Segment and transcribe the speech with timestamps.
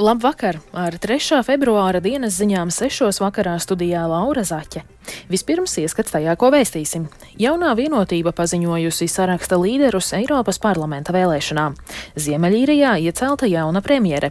[0.00, 0.56] Labvakar!
[0.72, 1.42] Ar 3.
[1.44, 3.18] februāra dienas ziņām 6.
[3.20, 4.80] vakarā studijā Laura Zaķe.
[5.28, 7.02] Vispirms ieskats tajā, ko vēstīsim.
[7.36, 11.76] Jaunā vienotība paziņojusi saraksta līderus Eiropas parlamenta vēlēšanām.
[12.16, 14.30] Ziemeļīrijā iecelta jauna premjere.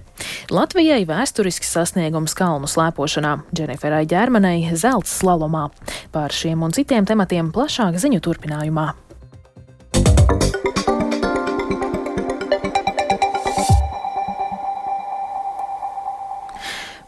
[0.49, 5.67] Latvijai vēsturisks sasniegums kalnu slēpošanā, Dženiferai ģermanei zelts slalomā.
[6.09, 8.87] Pār šiem un citiem tematiem plašāk ziņu turpinājumā.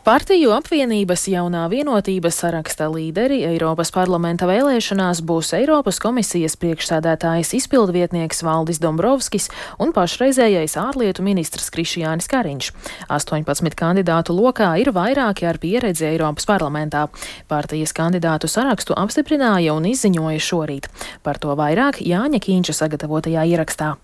[0.02, 8.82] Partiju apvienības jaunā vienotības saraksta līderi Eiropas parlamenta vēlēšanās būs Eiropas komisijas priekšsēdētājs izpildvietnieks Valdis
[8.82, 12.72] Dombrovskis un pašreizējais ārlietu ministrs Krišjānis Kariņš.
[13.14, 17.06] 18 kandidātu lokā ir vairāki ar pieredzi Eiropas parlamentā.
[17.46, 20.90] Partijas kandidātu sarakstu apstiprināja un izziņoja šorīt.
[21.22, 24.00] Par to vairāk Jāņa Kīņša sagatavotajā ierakstā.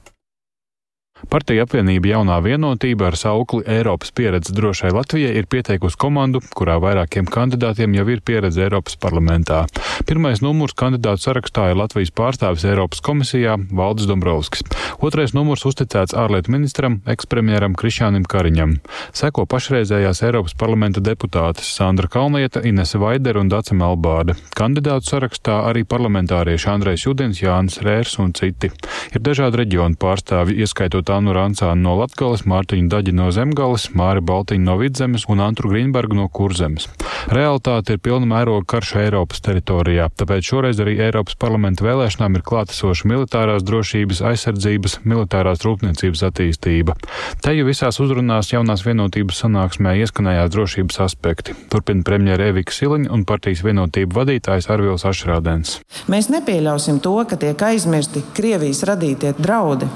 [1.28, 7.26] Partija apvienība jaunā vienotība ar saukli Eiropas pieredze drošai Latvijai ir pieteikusi komandu, kurā vairākiem
[7.28, 9.66] kandidātiem jau ir pieredze Eiropas parlamentā.
[10.08, 14.64] Pirmais numurs kandidātu sarakstā ir Latvijas pārstāvis Eiropas komisijā Valdis Dombrovskis.
[15.04, 18.78] Otrais numurs uzticēts ārlietu ministram, ekspremjeram Krišānam Kariņam.
[19.18, 24.38] Seko pašreizējās Eiropas parlamenta deputātes Sandra Kalnieta, Inese Vaidera un Dace Melbārde.
[24.56, 28.72] Kandidātu sarakstā arī parlamentārieši Andrejs Judins, Jānis Rērs un citi.
[29.12, 34.66] Ir dažādi reģionu pārstāvi, ieskaitot Tānu Rancānu no Latgales, Mārtiņu Daģi no Zemgales, Māri Baltiņu
[34.66, 36.90] no Vidzemes un Antru Grīnbergu no Kurzemes.
[37.32, 43.08] Realitāte ir pilna mēroga karš Eiropas teritorijā, tāpēc šoreiz arī Eiropas parlamenta vēlēšanām ir klātesoša
[43.08, 46.98] militārās drošības, aizsardzības, militārās rūpniecības attīstība.
[47.40, 51.56] Te jau visās uzrunās jaunās vienotības sanāksmē ieskanējās drošības aspekti.
[51.72, 55.80] Turpina premjera Evika Siliņa un partijas vienotību vadītājs Arvils Ašrādens.
[56.12, 59.88] Mēs nepieļausim to, ka tiek aizmirsti Krievijas radītie draudi.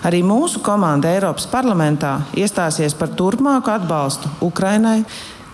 [0.00, 5.02] Arī mūsu komanda Eiropas parlamentā iestāsies par turpmāku atbalstu Ukrainai,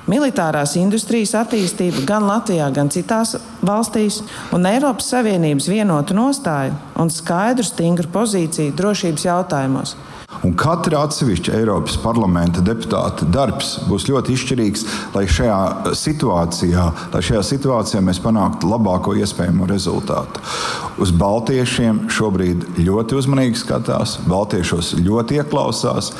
[0.07, 3.35] militārās industrijas attīstību gan Latvijā, gan citās
[3.67, 4.21] valstīs,
[4.55, 9.97] un Eiropas Savienības vienotu nostāju un skaidru, stingru pozīciju drošības jautājumos.
[10.45, 17.45] Un katra atsevišķa Eiropas parlamenta deputāta darbs būs ļoti izšķirīgs, lai šajā situācijā, lai šajā
[17.51, 20.43] situācijā mēs panāktu labāko iespējamo rezultātu.
[21.01, 26.13] Uz Baltiešiem šobrīd ļoti uzmanīgi skatās, Baltiešos ļoti ieklausās.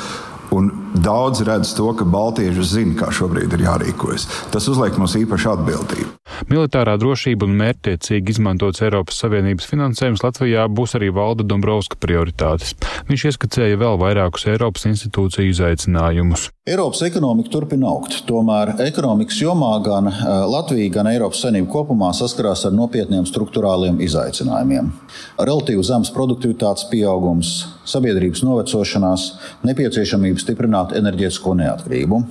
[0.55, 4.29] Un daudz redz to, ka Baltieši zina, kā šobrīd ir jārīkojas.
[4.53, 6.13] Tas uzliek mums īpašu atbildību.
[6.45, 12.75] Militārā drošība un mērķtiecīgi izmantots Eiropas Savienības finansējums Latvijā būs arī valda Dombrovska prioritātes.
[13.09, 16.49] Viņš ieskicēja vēl vairākus Eiropas institūciju izaicinājumus.
[16.67, 22.65] Eiropas ekonomika turpina augt, tomēr ekonomikas jomā gan eh, Latvija, gan Eiropas Savienība kopumā saskarās
[22.67, 24.91] ar nopietniem struktūrāliem izaicinājumiem.
[25.39, 27.53] Relatīvi zems produktivitātes pieaugums,
[27.87, 29.29] sabiedrības novecošanās,
[29.67, 32.21] nepieciešamība stiprināt enerģētisko neatkarību.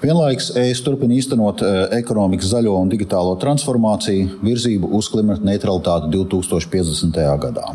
[0.00, 7.20] Vienlaikus ES turpina īstenot e, ekonomikas zaļo un digitālo transformāciju, virzību uz klimata neutralitāti 2050.
[7.44, 7.74] gadā.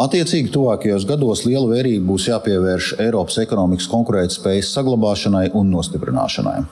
[0.00, 6.62] Attiecīgi, tuvākajos gados liela vērība būs jāpievērš Eiropas ekonomikas konkurētspējas saglabāšanai un nostiprināšanai.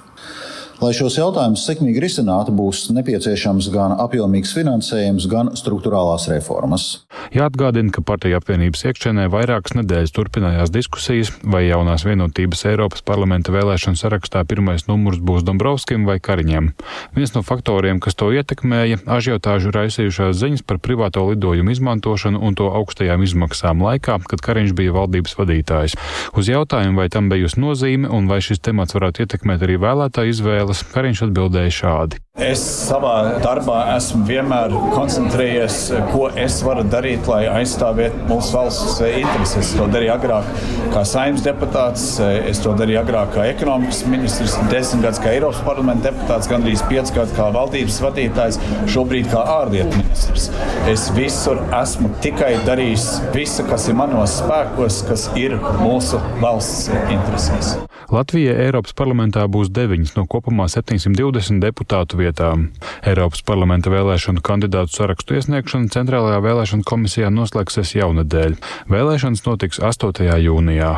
[0.82, 6.86] Lai šos jautājumus sekmīgi risinātu, būs nepieciešams gan apjomīgs finansējums, gan struktūrālās reformas.
[7.30, 14.00] Jāatgādina, ka partija apvienības iekšēnē vairākas nedēļas turpinājās diskusijas, vai jaunās vienotības Eiropas parlamenta vēlēšanu
[14.00, 16.72] sarakstā pirmais numurs būs Dombrovskim vai Kariņam.
[17.14, 22.66] Viens no faktoriem, kas to ietekmēja, ažiotāžu raisījušās ziņas par privāto lidojumu izmantošanu un to
[22.74, 25.96] augstajām izmaksām laikā, kad Kariņš bija valdības vadītājs.
[26.34, 30.71] Uz jautājumu, vai tam bijusi nozīme un vai šis temats varētu ietekmēt arī vēlētāju izvēli,
[30.72, 32.18] Kārlis Kariņš atbildēja šādi.
[32.40, 35.76] Es savā darbā esmu vienmēr koncentrējies,
[36.14, 39.58] ko es varu darīt, lai aizstāvētu mūsu valsts intereses.
[39.60, 40.48] Es to darīju agrāk
[40.94, 46.08] kā saimnes deputāts, es to darīju agrāk kā ekonomikas ministrs, desmit gadus kā Eiropas parlamenta
[46.08, 48.60] deputāts, gandrīz piecus gadus kā valdības vadītājs,
[48.96, 50.48] šobrīd kā ārlietu ministrs.
[50.88, 57.76] Es visur esmu tikai darījis visu, kas ir manos spēkos, kas ir mūsu valsts interesēs.
[58.12, 62.66] Latvijai Eiropas parlamentā būs deviņas no kopumā 720 deputātu vietām.
[63.08, 68.60] Eiropas parlamenta vēlēšanu kandidātu sarakstu iesniegšana Centrālajā vēlēšana komisijā noslēgsies jaunadēļ.
[68.92, 70.28] Vēlēšanas notiks 8.
[70.44, 70.94] jūnijā.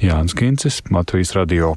[0.00, 1.74] Jānis Kincis, Latvijas radio.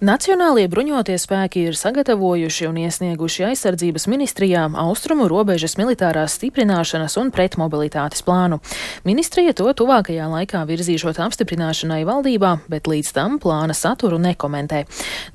[0.00, 8.24] Nacionālie bruņotie spēki ir sagatavojuši un iesnieguši aizsardzības ministrijām austrumu robežas militārās stiprināšanas un pretmobilitātes
[8.24, 8.60] plānu.
[9.04, 14.86] Ministrija to tuvākajā laikā virzīšot apstiprināšanai valdībā, bet līdz tam plāna saturu nekomentē.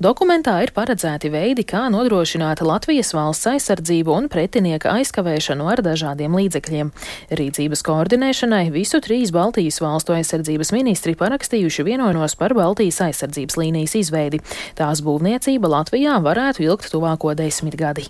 [0.02, 6.90] Dokumentā ir paredzēti veidi, kā nodrošināt Latvijas valsts aizsardzību un pretinieka aizkavēšanu ar dažādiem līdzekļiem.
[7.38, 14.15] Rīcības koordinēšanai visu trīs Baltijas valstu aizsardzības ministri parakstījuši vienošanos par Baltijas aizsardzības līnijas izveidu
[14.16, 14.40] izveidi.
[14.76, 18.08] Tās būvniecība Latvijā varētu ilgt tuvāko desmitgadi.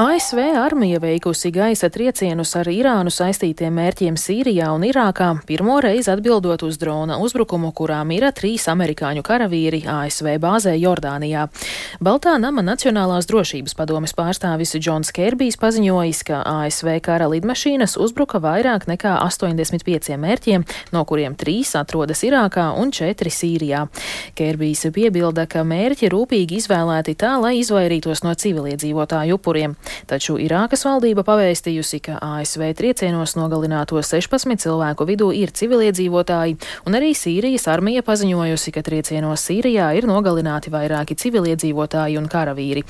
[0.00, 6.62] ASV armija veikusi gaisa triecienus ar Irānu saistītiem mērķiem Sīrijā un Irākā, pirmo reizi atbildot
[6.64, 11.42] uz drona uzbrukumu, kurā mira trīs amerikāņu karavīri ASV bāzē Jordānijā.
[12.00, 18.88] Baltā nama Nacionālās drošības padomes pārstāvis Džons Kērbijs paziņojis, ka ASV kara lidmašīnas uzbruka vairāk
[18.88, 20.64] nekā 85 mērķiem,
[20.96, 23.84] no kuriem trīs atrodas Irākā un četri Sīrijā.
[24.32, 29.76] Kērbijs piebilda, ka mērķi rūpīgi izvēlēti tā, lai izvairītos no civiliedzīvotāju upuriem.
[30.10, 36.56] Taču Irākas valdība pavēstījusi, ka ASV triecienos nogalināto 16 cilvēku vidū ir civiliedzīvotāji,
[36.88, 42.84] un arī Sīrijas armija paziņojusi, ka triecienos Sīrijā ir nogalināti vairāki civiliedzīvotāji un karavīri.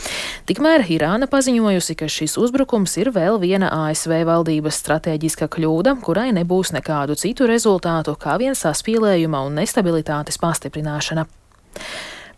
[0.49, 6.75] Tikmēr Irāna paziņojusi, ka šis uzbrukums ir vēl viena ASV valdības stratēģiska kļūda, kurai nebūs
[6.77, 11.27] nekādu citu rezultātu kā vien saspīlējuma un nestabilitātes pastiprināšana.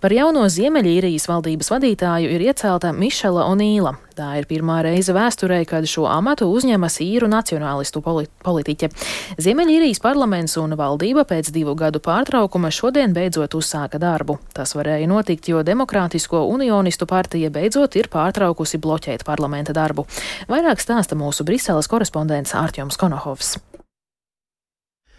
[0.02, 3.92] Par jauno Ziemeļīrijas valdības vadītāju ir iecelta Mišela Onīla.
[4.18, 8.90] Tā ir pirmā reize vēsturē, kad šo amatu uzņemas īru nacionālistu politiķe.
[9.38, 14.40] Ziemeļīrijas parlaments un valdība pēc divu gadu pārtraukuma šodien beidzot uzsāka darbu.
[14.50, 20.08] Tas varēja notikt, jo Demokrātisko unionistu partija beidzot ir pārtraukusi bloķēt parlamenta darbu.
[20.50, 23.60] Vairāk stāsta mūsu Briseles korespondents Ārķoms Konohovs.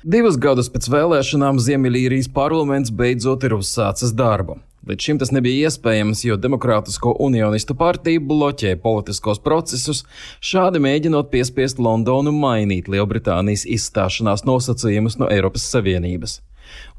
[0.04, 4.58] Divus gadus pēc vēlēšanām Ziemeļīrijas parlaments beidzot ir uzsācis darbu.
[4.84, 10.02] Līdz šim tas nebija iespējams, jo Demokrātisko unionistu partija bloķē politiskos procesus,
[10.44, 16.42] šādi mēģinot piespiest Londonu mainīt Lielbritānijas izstāšanās nosacījumus no Eiropas Savienības.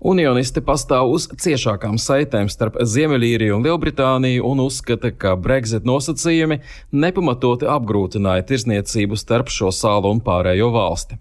[0.01, 6.63] Unionisti pastāv uz ciešākām saitēm starp Ziemeļīriju un Lielbritāniju un uzskata, ka Brexit nosacījumi
[7.05, 11.21] nepamatoti apgrūtināja tirzniecību starp šo salu un pārējo valsti.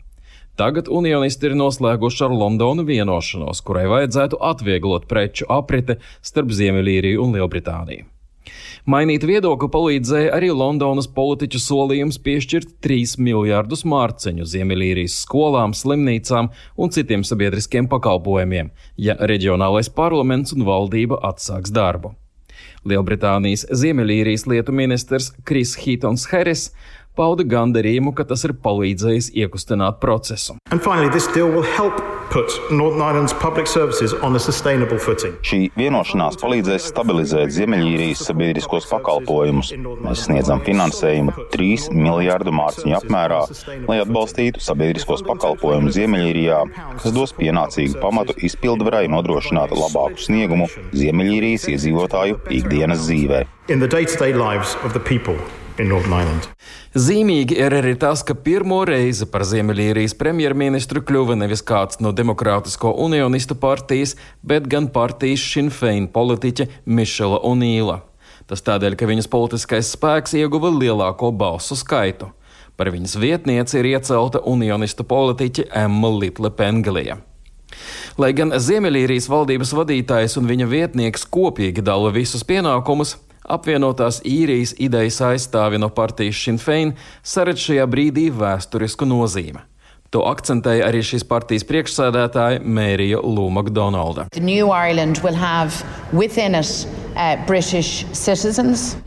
[0.59, 7.33] Tagad unionisti ir noslēguši ar Londonu vienošanos, kurai vajadzētu atvieglot preču aprite starp Ziemeļīriju un
[7.33, 8.05] Lielbritāniju.
[8.85, 16.91] Mainīt viedokli palīdzēja arī Londonas politiķu solījums piešķirt 3 miljārdus mārciņu Ziemeļīrijas skolām, slimnīcām un
[16.91, 22.13] citiem sabiedriskiem pakalpojumiem, ja reģionālais parlaments un valdība atsāks darbu.
[22.83, 26.67] Lielbritānijas Ziemeļīrijas lietu ministrs Kris Hitons Harris
[27.17, 30.57] pauda gandarījumu, ka tas ir palīdzējis iekustināt procesu.
[30.73, 31.11] Finally,
[35.45, 39.69] Šī vienošanās palīdzēs stabilizēt Ziemeļīrijas sabiedriskos pakalpojumus.
[40.01, 43.41] Mēs sniedzam finansējumu 3 miljārdu mārciņu apmērā,
[43.85, 46.61] lai atbalstītu sabiedriskos pakalpojumus Ziemeļīrijā,
[47.03, 53.43] kas dos pienācīgu pamatu izpildvarai nodrošināt labāku sniegumu Ziemeļīrijas iedzīvotāju ikdienas dzīvē.
[56.93, 62.91] Zīmīgi ir arī tas, ka pirmo reizi par Ziemeļīrijas premjerministru kļuva nevis kāds no Demokrātisko
[63.01, 64.13] unionistu partijas,
[64.45, 68.03] bet gan partijas Šinfeina politiķe Mišela Unīla.
[68.45, 72.29] Tas tādēļ, ka viņas politiskais spēks ieguva lielāko balsu skaitu.
[72.77, 77.17] Par viņas vietnieci ir iecelta unionistu politiķe Emma Litle Pengelija.
[78.21, 85.19] Lai gan Ziemeļīrijas valdības vadītājs un viņa vietnieks kopīgi dala visus pienākumus, Apvienotās īrijas idejas
[85.21, 89.59] aizstāvi no partijas Šinfein saredz šajā brīdī vēsturisku nozīmi.
[90.13, 94.27] To akcentēja arī šīs partijas priekšsēdētāja Mērija Lūma Donalda.
[94.29, 94.37] Uh,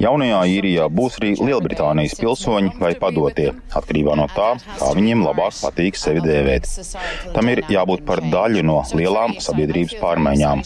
[0.02, 5.98] Jaunajā īrijā būs arī Lielbritānijas pilsoņi vai padotie, atkarībā no tā, kā viņiem labāk patīk
[5.98, 6.68] sevi dēvēt.
[7.34, 10.62] Tam ir jābūt par daļu no lielām sabiedrības pārmaiņām.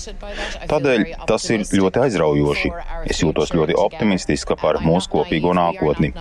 [0.70, 2.72] Tādēļ tas ir ļoti aizraujoši.
[3.10, 6.12] Es jūtos ļoti optimistiska par mūsu kopīgo nākotni.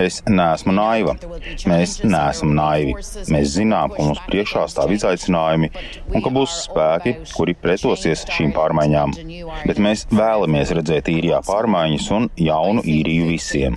[0.00, 1.16] Es neesmu naiva.
[1.68, 2.96] Mēs neesam naivi.
[3.34, 5.70] Mēs zinām, ka mums priekšā stāv izaicinājumi
[6.14, 9.14] un ka būs spēki, kuri pretosies šīm pārmaiņām.
[9.68, 13.74] Bet mēs vēlamies vēlamies redzēt īrijā pārmaiņas un jaunu īriju visiem.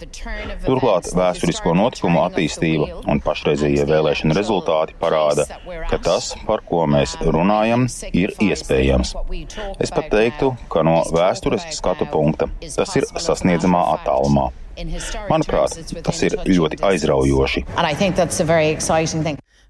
[0.65, 5.47] Turklāt vēsturisko notikumu attīstība un pašreizējie vēlēšana rezultāti parāda,
[5.89, 9.15] ka tas, par ko mēs runājam, ir iespējams.
[9.81, 14.51] Es pat teiktu, ka no vēstures skatu punkta tas ir sasniedzamā attālumā.
[15.31, 17.65] Manuprāt, tas ir ļoti aizraujoši.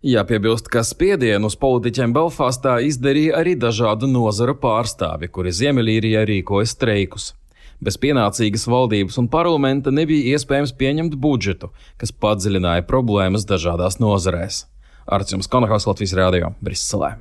[0.05, 7.31] Jāpiebilst, ka spiedienu uz politiķiem Belfastā izdarīja arī dažādu nozaru pārstāvi, kuri Ziemeļīrijā rīkoja streikus.
[7.81, 14.67] Bez pienācīgas valdības un parlamenta nebija iespējams pieņemt budžetu, kas padziļināja problēmas dažādās nozarēs.
[15.09, 17.15] Arcījums Konahās Latvijas Rādio Briselē.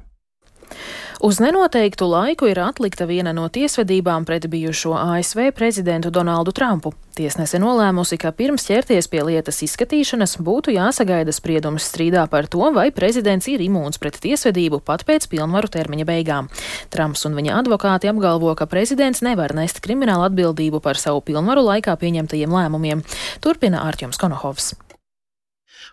[1.21, 6.93] Uz nenoteiktu laiku ir atlikta viena no tiesvedībām pret bijušo ASV prezidentu Donaldu Trumpu.
[7.17, 12.91] Tiesnese nolēmusi, ka pirms ķerties pie lietas izskatīšanas būtu jāsagaida spriedums strīdā par to, vai
[12.93, 16.51] prezidents ir imūns pret tiesvedību pat pēc pilnvaru termiņa beigām.
[16.93, 21.97] Trumps un viņa advokāti apgalvo, ka prezidents nevar nest kriminālu atbildību par savu pilnvaru laikā
[21.97, 23.07] pieņemtajiem lēmumiem.
[23.41, 24.75] Turpina Ārķums Konohovs.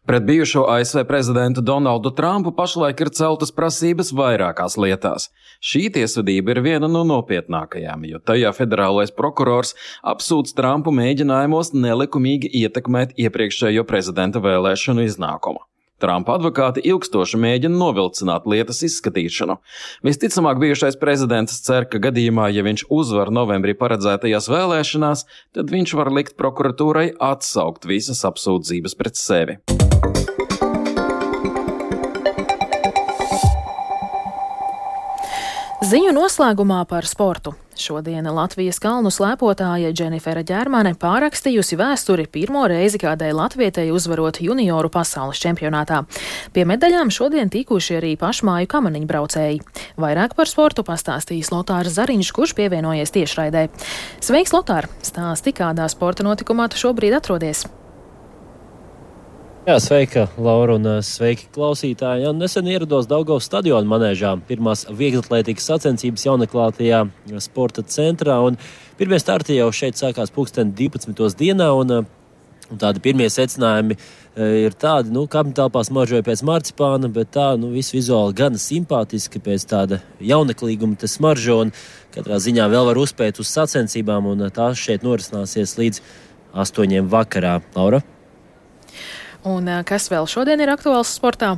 [0.06, 5.30] Pret bijušo ASV prezidentu Donaldu Trumpu pašlaik ir celtas prasības vairākās lietās.
[5.64, 9.72] Šī tiesvedība ir viena no nopietnākajām, jo tajā federālais prokurors
[10.04, 15.64] apsūdz Trumpu mēģinājumos nelikumīgi ietekmēt iepriekšējo prezidenta vēlēšanu iznākumu.
[16.04, 19.56] Trumpa advokāti ilgstoši mēģina novilcināt lietas izskatīšanu.
[20.04, 25.24] Visticamāk, bijušais prezidents cer, ka gadījumā, ja viņš uzvar novembrī paredzētajās vēlēšanās,
[25.56, 29.60] tad viņš var likt prokuratūrai atsaukt visas apsūdzības pret sevi.
[35.94, 37.52] Ziņu noslēgumā par sportu.
[37.78, 45.38] Šodien Latvijas kalnu slēpotāja Dženifera Ģermane pārakstījusi vēsturi pirmo reizi kādai latvietei uzvarot junioru pasaules
[45.44, 46.00] čempionātā.
[46.56, 49.62] Pie medaļām šodien tikuši arī pašmāju kamaniņu braucēji.
[50.02, 53.68] Vairāk par sportu pastāstīs Lotārs Zariņš, kurš pievienojies tiešraidē.
[54.18, 54.90] Sveiks, Lotār!
[55.06, 57.68] Stāsti, kādā sporta notikumā tu šobrīd atrodies?
[59.64, 62.26] Jā, sveika, Laura, un sveiki klausītāji.
[62.26, 67.00] Jā, nesen ierados Daugavas stadiona manēžā, pirmās vieglatlētikas sacensības jaunaklātajā
[67.40, 68.36] sporta centrā,
[69.00, 71.16] pirmie starti jau šeit sākās pulksten 12.
[71.40, 73.96] dienā, un, un tādi pirmie secinājumi
[74.36, 79.64] ir tādi, nu, kapitālpā smaržoja pēc marcipāna, bet tā, nu, viss vizuāli gan simpātiski pēc
[79.72, 81.72] tāda jaunaklīguma te smaržo, un
[82.12, 86.04] katrā ziņā vēl var uzspēt uz sacensībām, un tās šeit norisināsies līdz
[86.52, 87.62] astoņiem vakarā.
[87.80, 88.04] Laura?
[89.44, 91.58] Un kas vēl šodien ir aktuāls sportā?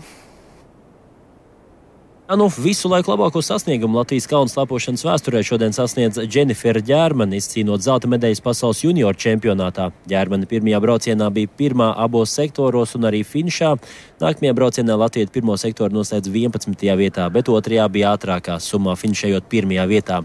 [2.25, 8.09] Nu, visu laiku labāko sasniegumu Latvijas kaunas slapošanas vēsturē šodien sasniedz Dženifera Ģērmana, izcīnot zelta
[8.09, 9.91] medaļas pasaules junioru čempionātā.
[10.09, 13.75] Ģērmana pirmajā braucienā bija pirmā abos sektoros un arī finišā.
[14.15, 16.85] Nākamajā braucienā Latvija pirmo sektoru noslēdz 11.
[16.95, 20.21] vietā, bet otrajā bija ātrākā summā, finišējot pirmajā vietā.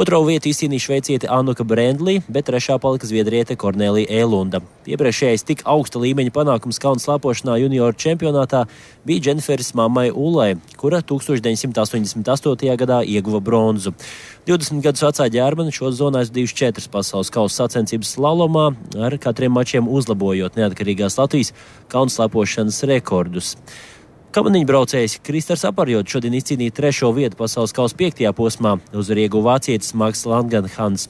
[0.00, 4.62] Otro vietu izcīnīja šveiciete Anuka Brendlī, bet trešā palika zviedriete Kornelija Elunda.
[4.88, 8.64] Iepriekšējais tik augsta līmeņa panākums kaunas slapošanā junioru čempionātā
[9.04, 12.76] bija Dženiferis mammai Ulai, kura 1000 1988.
[12.76, 13.92] gadā ieguva bronzu.
[14.46, 18.66] 20 gadus vecā ģērbana šo zonā aizvadījuši četras pasaules kausa sacensības slalomā,
[19.00, 21.54] ar katriem mačiem uzlabojot neatkarīgās Latvijas
[21.88, 23.33] kaunslepošanas rekordus.
[24.34, 30.26] Kamaniņu braucējs Kristers Aparjot šodien izcīnīja trešo vietu pasaules kausa piektajā posmā, uzvarēja vācietis Maks
[30.26, 31.08] Langenhans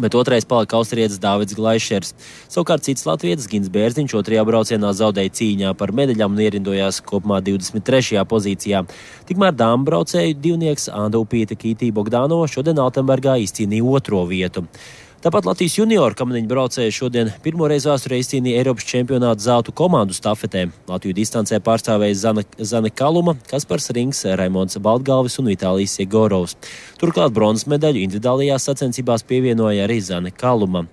[0.00, 2.14] bet otrais palika austrietis Dāvids Glaišers.
[2.48, 8.22] Savukārt cits latvietis Gins Bērziņš otrajā braucienā zaudēja cīņā par medaļām un ierindojās kopumā 23.
[8.30, 8.84] pozīcijā.
[9.28, 14.66] Tikmēr dāmas braucēju divnieks Andupīta Kītī Bogdānova šodien Altenbergā izcīnīja otro vietu.
[15.20, 20.62] Tāpat Latvijas junioru kamaniņu braucēji šodien pirmoreiz vēsturē izcīnīja Eiropas čempionāta zeltu komandu stafetē.
[20.88, 26.56] Latviju distancē pārstāvēja Zana, Zana Kaluma, Kaspars Rings, Raimons Baltgalvis un Vitālijas Iegorovs.
[27.02, 30.86] Turklāt bronzas medaļu individuālajās sacensībās pievienoja arī Zana Kaluma.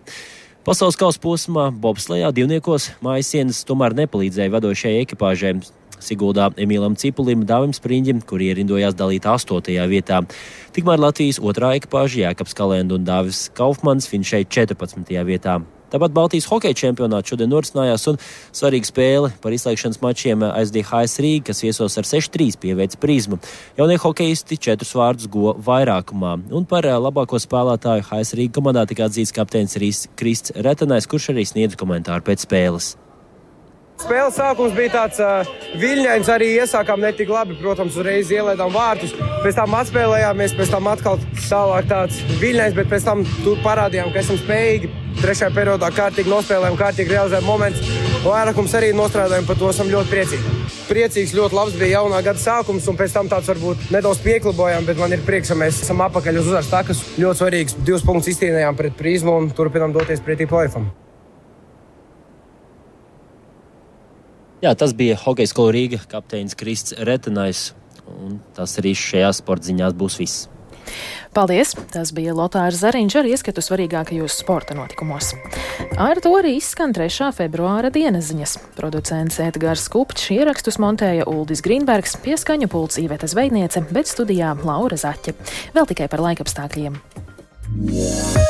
[0.67, 5.55] Pasaules kausa posmā bobslējā divniekos mājas sienas tomēr nepalīdzēja vadošajai ekipāžai.
[6.03, 9.73] Siguldā Emīlam Cipulim, Dāvim Spriņģim, kuri ierindojās dalīt 8.
[9.91, 10.21] vietā.
[10.75, 15.17] Tikmēr Latvijas otrā ekipāža Jēkabs Kalenda un Dāvis Kaufmans finšēja 14.
[15.27, 15.61] vietā.
[15.87, 18.17] Tāpat Baltijas hokeja čempionāts šodien norisinājās, un
[18.55, 23.39] svarīga spēle par izslēgšanas mačiem aizdīja Rīga, kas viesos ar 6-3 pieveic prizmu.
[23.79, 29.31] Jaunie hokeisti četrus vārdus go vairākumā, un par labāko spēlētāju HS Rīga komandā tika atzīts
[29.31, 32.97] kapteinis Krists Retenais, kurš arī sniedz komentāru pēc spēles.
[33.97, 35.47] Spēles sākums bija tāds uh,
[35.81, 37.55] viļņains, arī iesākām netik labi.
[37.57, 43.07] Protams, uzreiz ielaidām vārtus, pēc tam atspēlējāmies, pēc tam atkal tālāk tāds viļņains, bet pēc
[43.07, 44.91] tam tur parādījām, ka esam spējīgi.
[45.17, 47.89] Trešajā periodā kārtīgi nospēlējām, kārtīgi realizējām momentus.
[48.21, 50.53] Vairākums arī nostrādājām, par to esam ļoti priecīgi.
[50.91, 55.01] Priecīgs, ļoti labs bija jaunā gada sākums, un pēc tam tāds varbūt nedaudz pieklibojām, bet
[55.01, 57.01] man ir prieks, ka mēs esam apakaļ uz uzvaras takas.
[57.17, 60.85] Ļoti svarīgs divus punktus izcīnījām pret prizmu un turpinām doties pretī plēfam.
[64.63, 67.71] Jā, tas bija Hokejas skolu Rīga kapteinis Krists Retenais,
[68.09, 70.47] un tas arī šajā sporta ziņās būs viss.
[71.35, 71.73] Paldies!
[71.91, 75.33] Tas bija Lotārs Zariņš ar ieskatu svarīgākajos sporta notikumos.
[75.99, 77.29] Ar to arī izskan 3.
[77.35, 78.55] februāra dienas ziņas.
[78.79, 85.35] Producents Edgars Kupčs ierakstus montēja Uldis Grīnbergs, pieskaņu pults Īveta Zveidniece, bet studijā Laura Zaķe.
[85.77, 87.01] Vēl tikai par laikapstākļiem.
[87.77, 88.46] Yeah.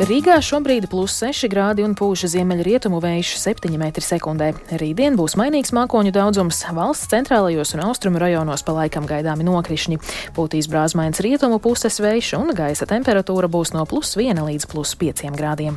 [0.00, 4.48] Rīgā šobrīd plus 6 grādi un pūša ziemeļrietumu vējš 7 m2.
[4.80, 10.00] Rītdien būs mainīgs mākoņu daudzums, valsts centrālajos un austrumu rajonos pa laikam gaidāmi nokrišņi.
[10.32, 15.28] Pūtīs brāzmains rietumu puses vējš un gaisa temperatūra būs no plus 1 līdz plus 5
[15.36, 15.76] grādiem.